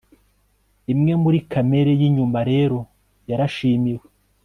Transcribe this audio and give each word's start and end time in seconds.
Imwe 0.93 1.13
muri 1.23 1.39
kamere 1.51 1.91
yinyuma 1.99 2.39
rero 2.51 2.77
yarashimiwe 3.29 4.05